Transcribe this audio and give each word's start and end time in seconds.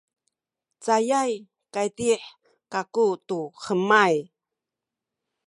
cayay 0.83 1.33
kaydih 1.73 2.23
kaku 2.73 3.07
tu 3.27 3.39
hemay 3.63 4.15